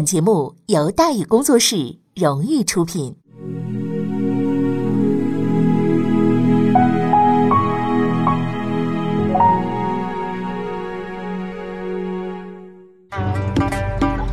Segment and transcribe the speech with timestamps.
[0.00, 3.14] 本节目由大宇工作室荣誉出品。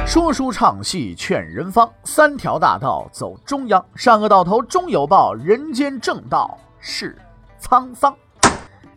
[0.06, 7.14] 说书唱戏劝人方，三条大道走中央，善恶到头终有报，人间正道是
[7.62, 8.16] 沧桑。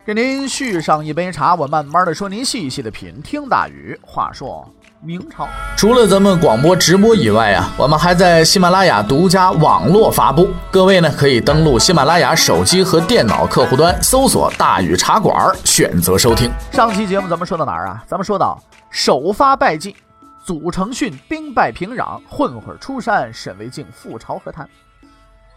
[0.06, 3.20] 给您续上一杯茶，我慢慢的说，您细细的品。
[3.20, 4.72] 听大宇话说。
[5.02, 5.48] 明朝
[5.78, 10.50] 除了咱们广播直播以外啊，我们还在喜马拉雅独家网络发布。
[10.70, 15.34] 各位呢可以登录喜马拉雅手机和电脑客户端，搜索“大禹茶馆”，
[15.64, 16.52] 选择收听。
[16.70, 18.04] 上期节目咱们说到哪儿啊？
[18.06, 19.96] 咱们说到首发败绩，
[20.44, 24.68] 祖承训兵败平壤，混混出山，沈维敬赴朝和谈。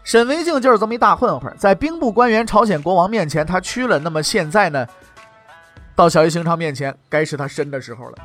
[0.04, 3.98] 沈维敬就是这么一大混混，在兵部官员、朝鲜国王面前他屈了。
[3.98, 4.86] 那么现在呢，
[5.94, 8.16] 到小叶行长面前，该是他伸的时候了。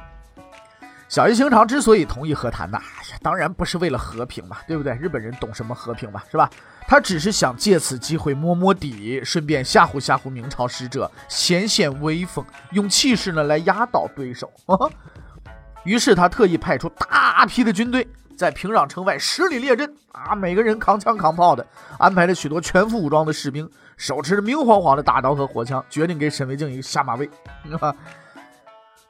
[1.09, 4.94] 小叶行长之所以同意和谈呢，哎呀，当然不是为了和平嘛，对不对？
[4.94, 6.48] 日本人懂什么和平嘛，是吧？
[6.88, 14.51] 他只是想借此机会摸摸底，顺便吓唬吓唬明朝使者，显显威风，用气势呢来压倒对手。
[15.84, 18.07] 于是他特意派出大批的军队，
[18.38, 21.66] 在平壤城外十里列阵啊，每个人扛枪扛炮的，
[21.98, 27.27] 安排了许多全副武装的士兵，手持着明晃晃的大刀和火枪，决定给沈维敬一个下马威。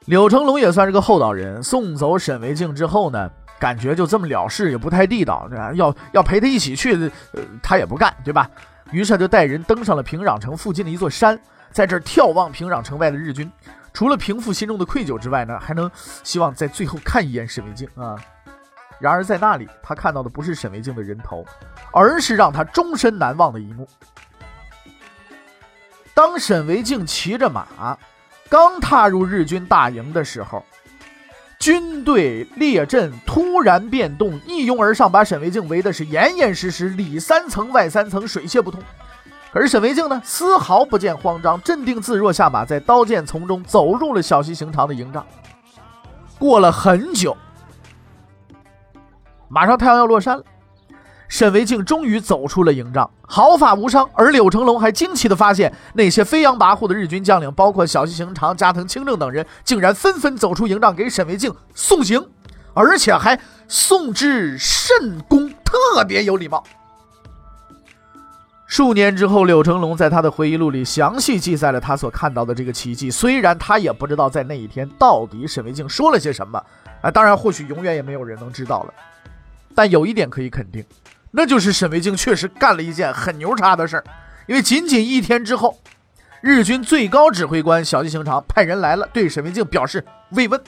[0.06, 6.94] 柳成龙也算是个厚道人，送走沈维敬之后呢，感觉就这么了事也不太地道，要要陪他一起去，
[7.32, 8.50] 呃，他也不干，对吧？
[8.90, 11.38] 于是他就带人登上了平壤城附近的一座山，
[11.70, 13.48] 在这儿眺望平壤城外的日军，
[13.92, 15.88] 除了平复心中的愧疚之外呢，还能
[16.24, 18.16] 希望在最后看一眼沈维敬啊。
[18.98, 21.44] 然而在那里，他看到的不是沈维敬的人头，
[21.92, 23.86] 而是让他终身难忘的一幕。
[26.14, 27.96] 当沈维敬骑着马。
[28.50, 30.62] 刚踏入日军大营的时候，
[31.60, 38.82] 军队列阵突然变动，一拥而上，把沈维敬围的是严严实实，里三层外三层，水泄不通。
[39.52, 45.24] 可是沈维敬呢，丝毫不见慌张，镇定自若，下马，在刀剑丛中走入了小西行长的营帐。
[46.36, 47.36] 过了很久，
[49.48, 50.44] 马上太阳要落山了。
[51.30, 54.06] 沈维敬终于走出了营帐，毫发无伤。
[54.14, 62.20] 而柳成龙还惊奇地发现，那些飞扬跋扈的日军将领，包括小西行长、加藤清正等人，竟然纷纷走出营帐给沈维敬送行，
[62.74, 66.64] 而且还送之甚恭，特别有礼貌。
[68.66, 73.08] 数年之后，柳成龙在他的回忆录里详细记载了他所看到的这个奇迹。
[73.08, 76.60] 虽然他也不知道在那一天到底沈维敬说了些什么，
[77.00, 78.94] 啊，当然或许永远也没有人能知道了。
[79.72, 80.84] 但有一点可以肯定。
[81.32, 84.04] 那就是沈维敬确实干了一件很牛叉的事儿，
[84.46, 85.78] 因为仅仅一天之后，
[86.40, 90.60] 日军最高指挥官小西行长派人来了，对沈维敬表示慰问。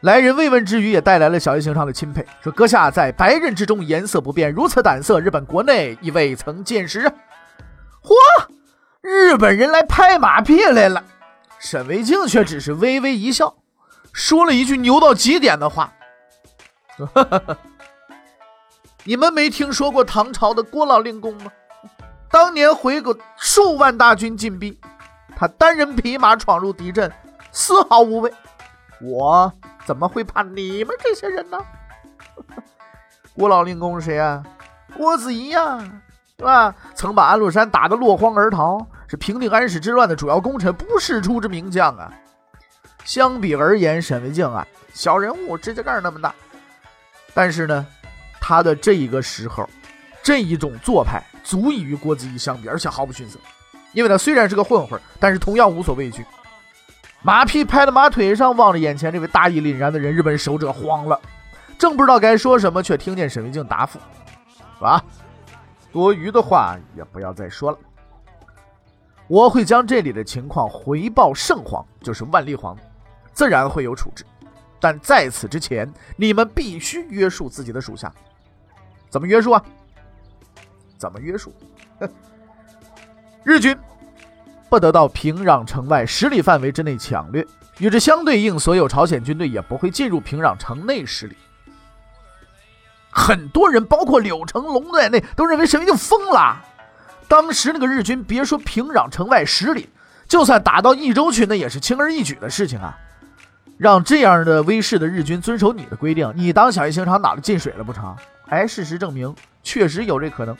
[0.00, 7.02] 来人慰问之余，也带来了小西行长的钦佩，说：“阁下在白刃之中颜色不变，如此胆色，日本国内亦未曾见识。”
[8.02, 8.14] 嚯，
[9.02, 11.04] 日本人来拍马屁来了，
[11.58, 13.54] 沈维敬却只是微微一笑，
[14.12, 15.92] 说了一句牛到极点的话
[17.14, 17.58] ：“哈哈哈。”
[19.04, 21.50] 你们没听说过唐朝的郭老令公吗？
[22.30, 24.78] 当年回国数万大军进逼，
[25.34, 27.10] 他单人匹马闯入敌阵，
[27.50, 28.32] 丝毫无畏。
[29.00, 29.52] 我
[29.84, 31.58] 怎么会怕你们这些人呢？
[33.34, 34.44] 郭老令公是谁啊？
[34.96, 35.80] 郭子仪呀，
[36.38, 36.74] 是吧？
[36.94, 42.12] 曾把安禄山打得落荒而逃，是平定安史之乱的主要功臣，不世出之名将啊。
[43.04, 46.34] 相比而言，沈维敬啊，小人物，指甲盖那么大，
[47.32, 47.86] 但是呢。
[48.50, 49.64] 他的这一个时候，
[50.24, 53.38] 这一种做派足以与郭子仪相比，而且毫不逊色。
[53.92, 56.26] 因为他虽然是个混混，但是同样无所畏惧。
[57.22, 61.20] 马屁拍在马腿上，望着眼前这位大义凛然的人，日本守者慌了，
[61.78, 64.00] 正不知道该说什么，却听见沈维静答复
[64.84, 65.00] ：“啊，
[65.92, 67.78] 多余的话也不要再说了。
[69.28, 72.76] 我会将这里的情况回报圣皇，就是万历皇，
[73.32, 74.24] 自然会有处置。
[74.80, 78.12] 但在此之前，你们必须约束自己的属下。”
[79.10, 79.62] 怎么约束啊？
[80.96, 81.52] 怎么约束？
[83.42, 83.76] 日军
[84.68, 87.44] 不得到平壤城外十里范围之内抢掠，
[87.78, 91.36] 与之相对应，所有朝鲜军队也不会进入平壤城内十里。
[93.10, 96.62] 很多人，包括柳成龙在内，都认为沈维敬疯了。
[97.26, 99.88] 当时那个日军，别说平壤城外十里，
[100.28, 102.96] 就算打到益州去，那也是轻而易举的事情啊！
[103.78, 108.14] 让这样的威势的日军遵守你的规定，你当小叶行长脑子进水了不成？
[108.50, 110.56] 哎，事实证明，确实有这可能。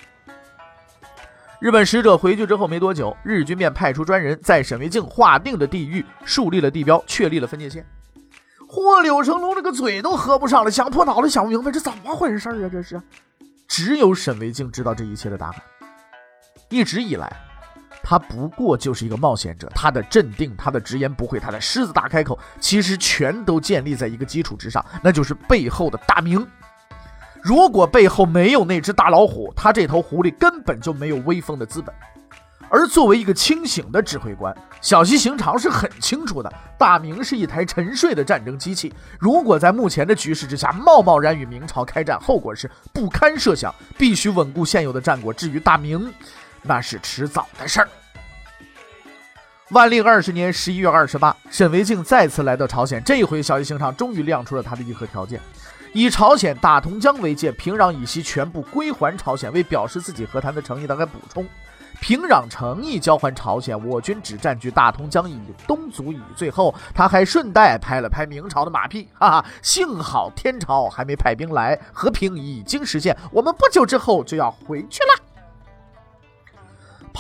[1.59, 7.85] 日本使者回去之后没多久，日军便派出专人在沈维敬划定的地域树立了地标，确立了分界线。
[8.69, 12.69] 嚯，柳成龙这个嘴都合不上了，想破脑袋想不明白这怎么回事啊？
[12.71, 13.03] 这是，
[13.67, 15.57] 只有沈维静知道这一切的答案。
[16.69, 17.29] 一直以来，
[18.05, 26.47] 他不过就是一个冒险者，他的镇定，他的直言不讳，他的狮子大开口，其实全都建立在一个基础之上，那就是背后的大明。
[27.43, 31.95] 如果背后没有那只大老虎，他这头狐狸根本就没有威风的资本。
[32.69, 38.93] 而作为一个清醒的指挥官，小西行长是很清楚的，大明是一台沉睡的战争机器。
[39.19, 45.33] 如果在目前的局势之下贸贸然与明朝开战，后果是不堪设想，必须稳固现有的战果。
[45.33, 46.13] 至于大明，
[46.63, 47.89] 那是迟早的事儿。
[49.71, 55.41] 万历二十年十一月二十八，沈维敬再次来到朝鲜，这一回小西行长终于亮出了他的议和条件。
[55.93, 61.45] 以朝鲜大同江为界，平壤以西全部归还朝鲜，为表示自己和谈的诚意，他还补充：
[62.01, 66.21] 平壤诚意交还朝鲜，我军只占据大同江以东足以。
[66.37, 75.30] 最后，他还顺带拍了拍明朝的马屁，哈哈，幸好天朝还没派兵来，和平已经实现，我们不久之后就要回去了。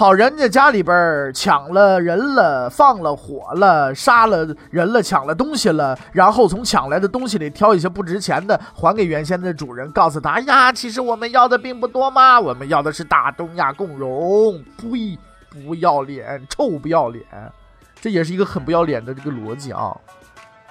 [0.00, 15.18] 跑人家家里边抢了人了，放了火了，杀了人了，抢了东西了，然后从抢来的东西里挑一些不值钱的还给原先的主人，告诉他：“呀，其实我们要的并不多嘛，我们要的是大东亚共荣。”呸！
[15.50, 17.22] 不要脸，臭不要脸！
[18.00, 19.94] 这也是一个很不要脸的这个逻辑啊。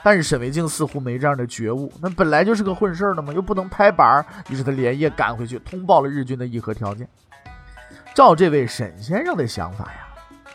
[0.01, 7.07] 但是沈维静似乎没这样的觉悟，那本来就是个混事儿的嘛，又不能拍板儿，于是他连夜赶回去通报了日军的议和条件。
[8.19, 10.09] 照这位沈先生的想法呀，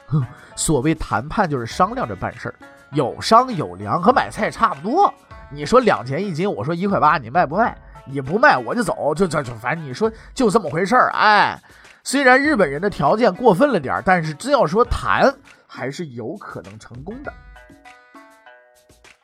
[0.09, 0.23] 哼，
[0.55, 2.55] 所谓谈判就是商量着办事儿，
[2.93, 5.11] 有商有量，和买菜差不多。
[5.51, 7.75] 你说两钱一斤，我说一块八，你卖不卖？
[8.05, 11.11] 你不卖我就走，就就就，反正你说就这么回事儿。
[11.15, 11.59] 哎，
[12.03, 15.35] 虽然日本人的条件过分了点儿但是真要说谈，
[15.67, 17.33] 还是有可能成功的。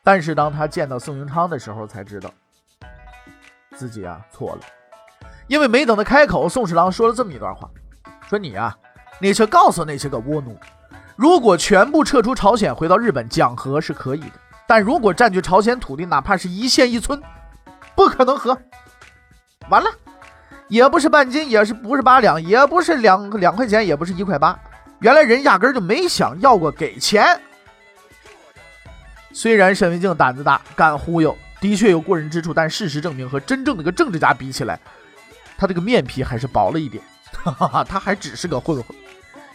[0.01, 2.31] 但是当他见到宋永昌的时候，才知道
[3.75, 4.61] 自己啊错了，
[5.45, 7.69] 因为没等他开口，宋侍郎说了这么一段话。
[8.31, 8.73] 说你啊，
[9.19, 10.57] 你去告诉那些个倭奴，
[11.17, 14.31] 如果全部撤出朝鲜，回到日本讲和是可以的；
[14.65, 17.21] 但如果占据朝鲜土地，哪怕是一县一村，
[17.93, 18.57] 不可能和。
[19.67, 19.89] 完了，
[20.69, 24.57] 也不是半斤，也是不是八两，也不是两两块钱，也不是一块八。
[25.01, 27.37] 原来人压根就没想要过给钱。
[29.33, 34.79] 虽然沈维静胆子大，敢忽悠，的确有过人之处，但事实证明，和真正的个政治家比起来，
[35.57, 37.03] 他这个面皮还是薄了一点。
[37.43, 38.95] 哈哈，他还只是个混混，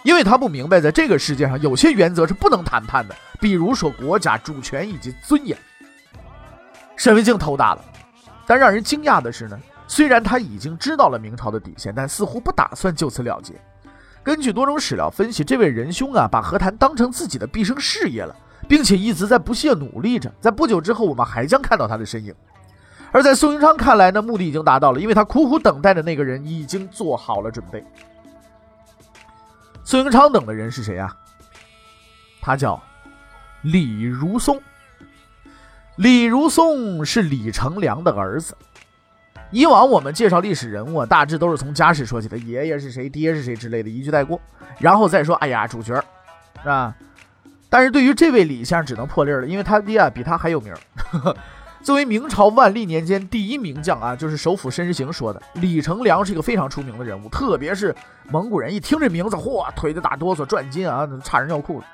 [0.02, 5.56] 因为他不明白，在这个世界上有些原则是不能谈判的，比如说国家主权以及尊严。
[6.96, 7.84] 沈文静头大了，
[8.46, 13.54] 但让人惊讶的是呢，虽然他已经知道了明朝的底线，但似乎不打算就此了结。
[14.22, 18.34] 根据多种史料分析，这位仁兄啊，把和谈当成自己的毕生事业了，
[18.66, 20.32] 并且一直在不懈努力着。
[20.40, 22.34] 在不久之后，我们还将看到他的身影。
[23.16, 27.82] 而在宋英昌看来呢，目的已经达到了，因为他苦苦等待的那个人已经做好了准备。
[29.84, 31.16] 宋英昌等的人是谁啊？
[32.42, 32.78] 他叫
[33.62, 34.60] 李如松。
[35.96, 38.54] 李如松是李成梁的儿子。
[39.50, 44.38] 以往我们介绍历史人物，大致都是从家世说起的，爷爷是谁，爹是谁之类的，一句带过，
[44.78, 45.94] 然后再说，哎呀，主角，
[46.60, 46.94] 是吧？
[47.70, 50.74] 但是对于这位李先生，只能破例了，因为他爹啊比他还有名。
[51.86, 57.94] 作为明朝万历年间第一名将啊，就是首辅申时行说的，李成梁是一个非常出名的人物，特别是
[58.28, 61.86] 蒙古人一听这名字，嚯，腿就打哆嗦，转筋啊，差点尿裤子。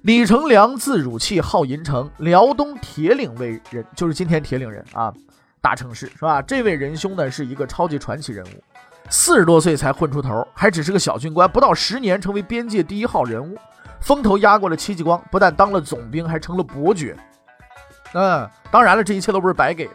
[0.00, 5.14] 李成梁字汝器，号银城，辽东铁岭卫人，就是今天铁岭人啊，
[5.60, 6.42] 大城市是吧？
[6.42, 8.64] 这位仁兄呢，是一个超级传奇人物，
[9.08, 13.56] 四十多岁才混出头，还只是个小军官，不到十年成为边界第一号人物，
[14.00, 17.16] 风头压过了戚继光，不但当了总兵，还成了伯爵。
[18.14, 19.94] 嗯，当然了，这一切都不是白给的。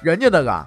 [0.00, 0.66] 人家那个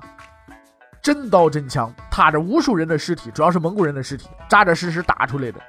[1.01, 5.59] 真刀真枪，踏着无数人的尸体，主要是蒙古人的尸体，扎扎实实打出来的。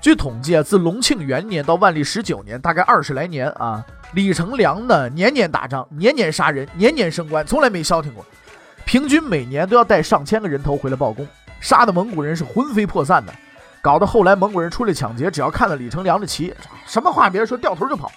[0.00, 3.84] 据统计啊，自隆庆元年到万历十九年，大概二十来年啊，
[4.14, 8.24] 李成梁呢年年打仗，年年杀人，年年升官，从来没消停过。
[8.86, 11.28] 平均每年都要带上千个人头回来报功，
[11.60, 13.32] 杀的蒙古人是魂飞魄散的，
[13.82, 16.52] 搞得后来蒙古人出来抢劫，只要看到李成梁的旗，
[16.86, 18.10] 什么话别说，掉头就跑。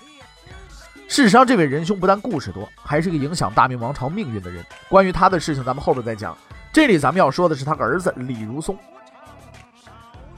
[1.13, 4.65] 事实上，这位仁兄不但故事多，还是个影响大明王朝命运的人。
[4.89, 6.35] 关于他的事情，咱们后边再讲。
[6.71, 8.75] 这里咱们要说的是他儿子李如松。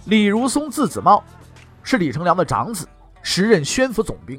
[0.04, 1.24] 李如松字子茂，
[1.82, 2.86] 是李成梁的长子，
[3.22, 4.38] 时任宣府总兵。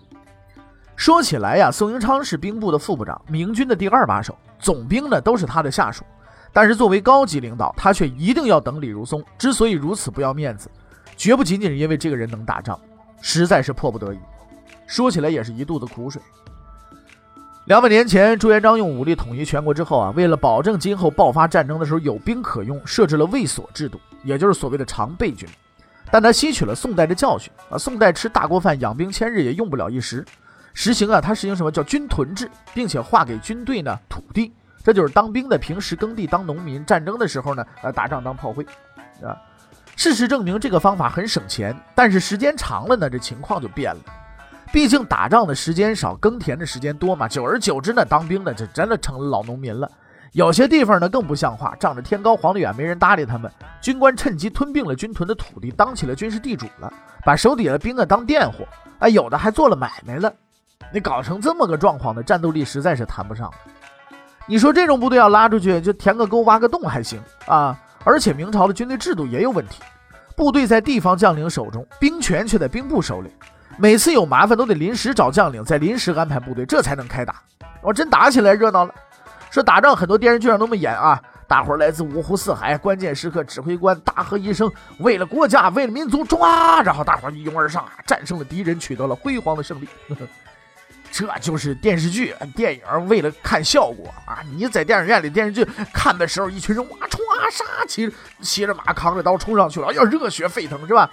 [0.95, 6.05] 说起来呀，宋英昌是兵部的副部长，明军的第二把手，总兵呢都是他的下属。
[6.53, 9.25] 但是作为高级领导，他却一定要等李如松。
[9.39, 10.71] 之所以如此不要面子，
[11.17, 12.79] 绝不仅仅是因为这个人能打仗，
[13.23, 14.19] 实在是迫不得已。
[14.87, 16.21] 说起来也是一肚子苦水。
[17.65, 25.49] 两百年前，朱元璋用武力统一全国之后啊，为了保证今后爆发战争的时候有兵可用，设置了卫所制度，也就是所谓的常备军。
[26.09, 30.25] 但他吸取了宋代的教训啊，宋代吃大锅饭养兵千日也用不了一时，
[30.73, 34.53] 实行啊，他实行什么叫军屯制，并且划给军队呢土地，
[34.85, 38.65] 这就是当兵的平时耕地当农民，战争的时候呢，呃，打仗当炮灰，
[39.21, 39.37] 啊。
[39.97, 44.01] 事实证明这个方法很省钱，但是时间长了呢，这情况就变了。
[44.73, 49.91] 毕竟打仗的时间少，耕田的时间多嘛，久而久之呢，当兵的就真的成了老农民了。
[50.33, 53.51] 有些地方呢更不像话，仗着天高皇帝远，没人搭理他们。
[53.81, 56.93] 军官趁机吞并了军屯的土地，当起了军事地主了，
[57.25, 58.67] 把手底下的兵啊当佃户，
[58.99, 60.31] 哎，有的还做了买卖了。
[60.93, 63.51] 你搞成这么个状况的战斗力实在是谈不上。
[64.47, 67.79] 你说这种部队要拉出去，就填个沟、挖个洞还行啊。
[68.05, 69.83] 而且明朝的军队制度也有问题，
[70.37, 73.31] 部队在地方将领手中，兵权却在兵部手里。
[73.79, 77.43] 每次有麻烦都得临时找将领，再临时安排部队，这才能开打。
[77.83, 78.95] 我真打起来热闹了。
[79.51, 89.89] 说打仗很多电视剧上那么演啊，大伙来自五湖四海，关键时刻指挥官大喝一声：“为了国家，为了民族，冲啊！”然后大伙一拥而上，战胜了敌人，取得了辉煌的胜利。
[91.13, 94.43] 这就是电视剧、电影为了看效果啊！
[94.55, 101.09] 你在电影院里电视剧看的时候，一群人哇冲啊杀，骑骑着马，扛着刀冲上去了，要热血沸腾是吧？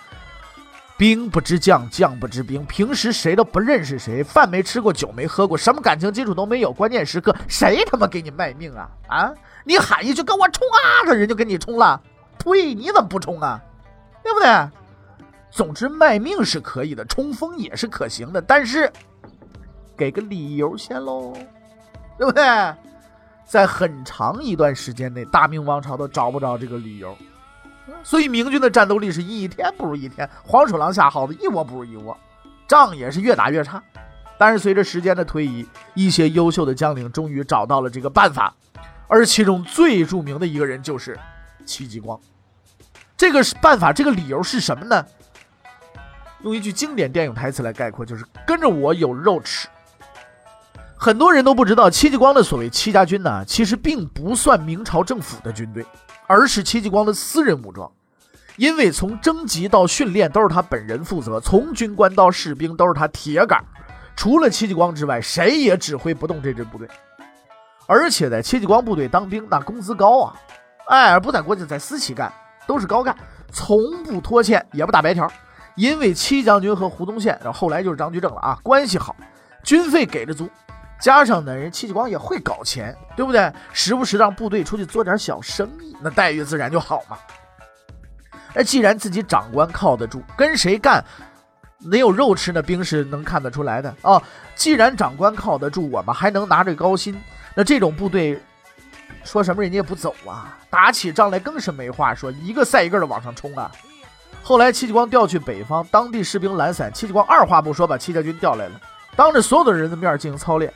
[0.97, 2.63] 兵不知将，将不知兵。
[2.65, 6.71] 平时谁都不认识谁，饭没吃过，酒没喝过，什么感情基础都没有。
[6.71, 8.89] 关键时刻，谁他妈给你卖命啊？
[9.07, 9.33] 啊！
[9.65, 11.99] 你喊一句跟我冲啊，这人就跟你冲了。
[12.37, 12.73] 呸！
[12.73, 13.61] 你怎么不冲啊？
[14.23, 14.47] 对不对？
[15.49, 18.91] 总之，卖命是可以的，冲锋也是可行的，但是
[19.97, 21.33] 给个理由先喽，
[22.17, 22.43] 对不对？
[23.45, 27.15] 在很长一段时间内，大明王朝都找不着这个理由。
[28.03, 32.17] 所以明军的战斗力是一天不如一天，黄鼠狼下耗子一窝不如一窝，
[32.67, 33.81] 仗也是越打越差。
[34.37, 38.53] 但是随着时间的推移，一些优秀的将领终于找到了这个办法，
[39.07, 41.17] 而其中最著名的一个人就是
[41.65, 42.19] 戚继光。
[43.15, 45.05] 这个办法，这个理由是什么呢？
[46.41, 49.67] 用一句经典电影台词来概括，就是跟着我有肉吃。
[51.03, 55.85] 很多人都不知道，戚继光的所谓戚家军呢，其实并不算明朝政府的军队。
[56.27, 57.91] 而是戚继光的私人武装，
[58.55, 63.61] 因为从征集到训练都是他本人负责，从军官到士兵都是他铁杆。
[64.15, 66.87] 除了戚继光之外，谁也指挥不动这支部队。
[67.85, 70.33] 而且在戚继光部队当兵，那工资高啊！
[70.87, 72.31] 哎，不在国家，在私企干，
[72.65, 73.13] 都是高干，
[73.51, 75.29] 从不拖欠，也不打白条。
[75.75, 79.13] 因为戚将军和胡宗宪，然后后来就是张居正了啊，关系好，
[79.65, 80.49] 军费给的足。
[81.03, 83.51] 加上呢，人戚继光也会搞钱，对不对？
[83.73, 87.17] 时不时让部队出去做点小生意，那待遇自然就好嘛。
[88.53, 91.03] 哎，既然自己长官靠得住，跟谁干
[91.79, 94.23] 没有肉吃，那兵是能看得出来的啊。
[94.55, 97.21] 既然长官靠得住，我们还能拿着高薪，
[97.53, 98.41] 那这种部队
[99.25, 100.57] 说什么人家也不走啊。
[100.69, 103.69] 打起仗来更是没话说，一个赛一个的往上冲啊。
[104.41, 108.79] 后来戚继光调去北方，当地士兵懒散，戚继光二话不说把戚家军调来了，
[109.17, 110.73] 当着所有的人的面进行操练。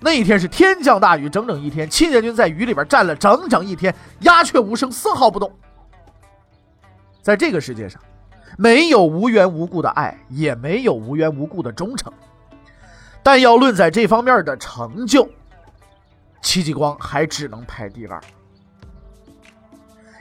[0.00, 5.52] 那一天是天降大雨，整整一天，戚家军在雨里边站了整整一天，鸦雀无声，丝毫不动。
[7.20, 8.00] 在这个世界上，
[8.56, 12.12] 没有无缘无故的爱，也没有无缘无故的忠诚。
[13.22, 15.28] 但要论在这方面的成就，
[16.40, 18.20] 戚继光还只能排第二，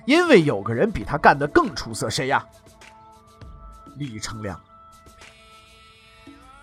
[0.06, 2.44] 因为有个人比他干得更出色，谁呀？
[3.96, 4.60] 李成梁。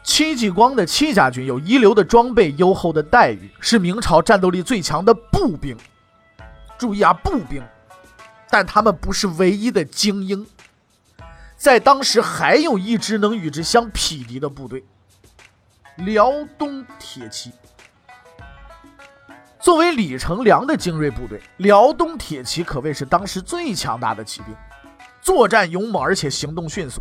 [0.04, 5.74] 戚继光的戚家军有一流的装备、优厚的待遇，是明朝战斗力最强的步兵。
[6.78, 7.62] 注意啊，步兵，
[8.50, 10.46] 但他们不是唯一的精英。
[11.56, 14.84] 在当时，还有一支能与之相匹敌的部队——
[15.96, 17.50] 辽东铁骑。
[19.58, 24.54] 作为李成梁的精锐部队，辽东铁骑可谓是当时最强大的骑兵，
[25.22, 27.00] 作战勇猛，而且行动迅速。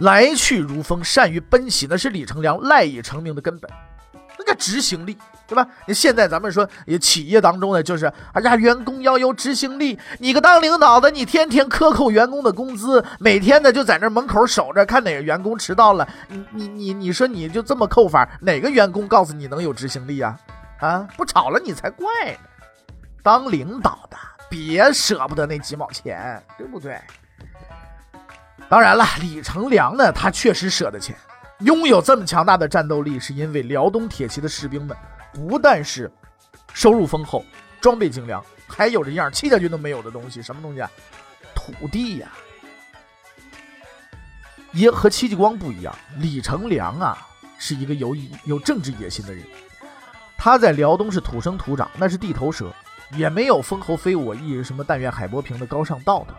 [0.00, 3.70] 来去如风，善于奔袭，那是李成梁赖以成名的根本。
[4.38, 5.66] 那个执行力，对吧？
[5.86, 9.98] 你现在咱们说，也企业当中呢，就是哎呀，员工要有执行力。
[10.18, 20.34] 你个当领导的，你天天克扣员工的工资，每天呢就在那门口守着，看哪个员工迟到了，你你你你说你就这么扣法，哪个员工告诉你能有执行力啊？
[20.78, 22.38] 啊，不炒了你才怪呢！
[23.22, 24.16] 当领导的
[24.48, 26.98] 别舍不得那几毛钱，对不对？
[28.70, 31.16] 当然了，李成梁呢，他确实舍得钱，
[31.58, 34.96] 拥有这么强大的战斗力，是因为辽东铁骑的士兵们
[35.34, 36.08] 不但是
[36.72, 37.44] 收入丰厚、
[37.80, 40.88] 装备精良，还有着样戚家军都没有的东西，什么东西啊？
[41.52, 42.28] 土地呀！
[44.70, 47.18] 也和戚继光不一样，李成梁啊
[47.58, 49.44] 是一个有有政治野心的人。
[50.38, 52.72] 他在辽东是土生土长，那是地头蛇，
[53.16, 56.34] 也没有封侯非我意，什么但愿海波平的高尚道德。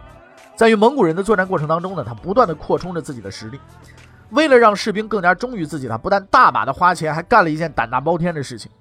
[0.62, 3.60] 在与蒙古人的作战过程当中呢，他不断的扩充着自己的实力。
[4.30, 8.72] 为了让士兵更加忠于自己，他不但大把的花钱，还干了一件胆大包天的事情。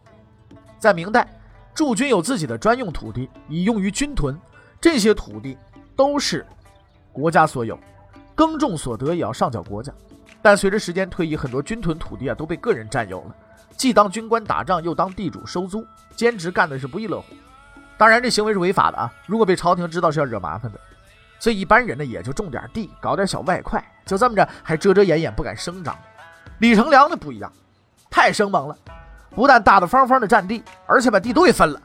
[0.78, 1.26] 在明代，
[1.72, 4.38] 驻军有自己的专用土地，以用于军屯，
[4.78, 5.56] 这些土地
[5.96, 6.44] 都是
[7.14, 7.78] 国家所有，
[8.34, 9.90] 耕种所得也要上缴国家。
[10.42, 13.34] 但随着时间推移，很多军屯土地啊都被个人占有了，
[13.75, 15.82] 既当军官打仗，又当地主收租，
[16.14, 17.28] 兼职干的是不亦乐乎。
[17.96, 19.10] 当然，这行为是违法的啊！
[19.25, 20.78] 如果被朝廷知道，是要惹麻烦的。
[21.40, 25.97] 所以一般人呢，也就种点地，搞点小外快，就这么着，还遮遮掩掩，不敢声张。
[26.59, 27.50] 李成梁呢不一样，
[28.11, 28.76] 太生猛了，
[29.30, 31.80] 不但大大方方的占地，而且把地都给分了。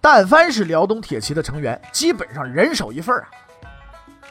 [0.00, 3.28] 但凡是辽东铁骑的成员，基本上人手一份啊。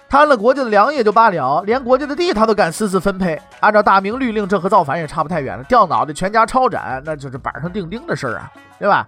[0.08, 3.40] 贪了国家的粮也就罢了，连国家的地他都敢私自分配。
[3.60, 5.64] 按照大明律令，这和造反也差不太远了。
[5.66, 9.08] 掉脑袋，全家抄斩，那就是板上钉钉的事儿啊，对吧？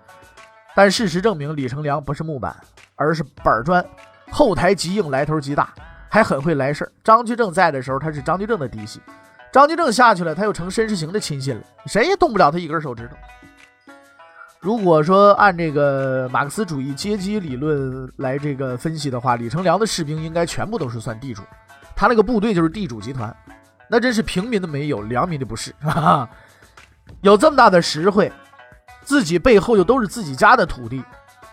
[0.76, 2.56] 但事实证明，李成梁不是木板，
[2.96, 3.84] 而是板砖，
[4.32, 5.74] 后台极硬，来头极大，
[6.10, 6.92] 还很会来事儿。
[7.04, 9.00] 张居正在的时候，他是张居正的嫡系；
[9.52, 13.16] 张居正下去了，他又成申时行的亲信了，谁也动不了他一根手指头。
[14.60, 21.44] 如果说按这个马克思主义阶级理论来这个分析的话，李成梁的士兵应该全部都是算地主，
[21.96, 23.34] 他那个部队就是地主集团，
[23.88, 25.74] 那真是平民的没有，良民的不是。
[27.22, 28.32] 有这么大的实惠，
[29.04, 31.04] 自己背后又都是自己家的土地，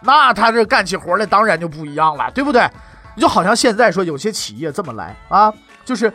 [0.04, 2.68] 那他这干起活来当然就不一样了，对不对？
[3.16, 5.52] 就好像现在说有些企业这么来啊，
[5.84, 6.12] 就是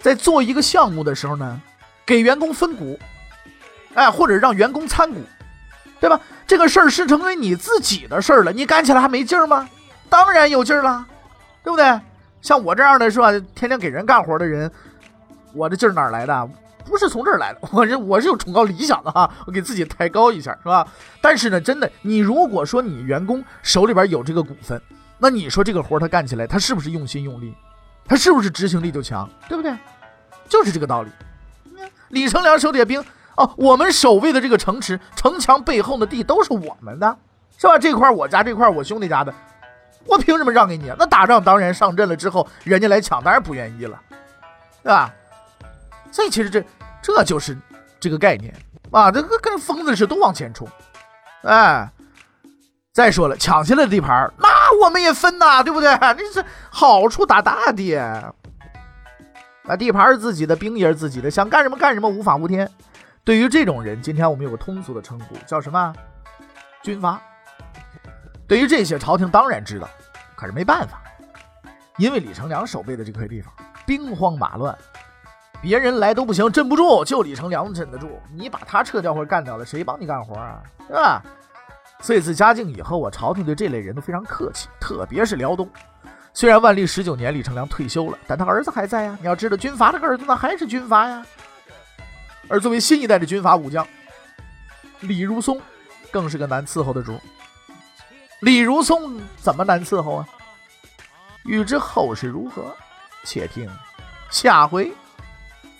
[0.00, 1.60] 在做一个项目的时候呢，
[2.04, 2.98] 给员工分股，
[3.94, 5.20] 哎，或者让员工参股。
[5.98, 6.20] 对吧？
[6.46, 9.66] 这个事儿是成为你自己的事儿了，你干起来还没劲儿吗？
[10.10, 11.06] 当然有劲儿了，
[11.64, 11.98] 对不对？
[12.42, 14.70] 像我这样的是吧，天天给人干活的人，
[15.54, 16.48] 我的劲儿哪来的？
[16.86, 20.86] 不是从这儿来的，我 这我是有崇高理想的哈，我给自己抬高一下，是吧？
[21.20, 24.80] 但是呢，真的，你如果说你员工手里边有这个股份，
[25.18, 27.54] 那你说这个活他干起来，他是不是用心用力？
[28.06, 29.28] 他是不是执行力就强？
[29.48, 29.76] 对不对？
[30.48, 31.10] 就是这个道理。
[32.10, 33.04] 李成梁手底下兵。
[33.36, 37.14] 哦，我们守卫的这个城池，城墙背后的地都是我们的，
[37.58, 37.78] 是吧？
[37.78, 39.34] 这块我家，这块我兄弟家的，
[40.06, 40.90] 我凭什么让给你？
[40.98, 44.00] 那打仗当然上阵了之后，人家来抢，当然不愿意了，
[44.82, 45.12] 对吧？
[46.10, 46.64] 所以其实这
[47.06, 47.56] 这就是
[48.00, 48.52] 这个概念
[48.90, 50.66] 啊，这个跟疯子似的都往前冲，
[51.42, 51.88] 哎，
[52.92, 54.48] 再说了，抢下来的地盘，那
[54.84, 55.88] 我们也分呐，对不对？
[56.00, 58.34] 那是好处大大的，
[59.62, 62.68] 那地盘是自己的，兵也是自己的，想干什么干什么，无法无天。
[63.22, 65.94] 对于这种人，今天我们有个通俗的称呼，叫什么？
[66.82, 67.22] 军阀。
[68.48, 69.88] 对于这些，朝廷当然知道，
[70.34, 71.02] 可是没办法，
[71.98, 73.52] 因为李成梁守备的这块地方
[73.84, 74.76] 兵荒马乱，
[75.66, 78.08] 别人来都不行，镇不住，就李成梁镇得住。
[78.32, 80.62] 你把他撤掉或者干掉了，谁帮你干活啊？
[80.86, 81.20] 是吧？
[82.00, 85.68] 所以自嘉靖以后啊，朝廷对这类人都非常客气，特别是辽东。
[86.32, 89.18] 虽然万历十九年李成梁退休了，但他儿子还在呀。
[89.20, 91.26] 你要知道，军阀这个儿子那还是军阀呀。
[92.46, 93.84] 而作为新一代的军阀武将，
[95.00, 95.60] 李如松
[96.12, 97.18] 更是个难伺候的主。
[98.38, 100.28] 李如松怎么难伺候啊？
[101.44, 102.72] 欲知后事如何，
[103.24, 103.68] 且听
[104.30, 104.92] 下回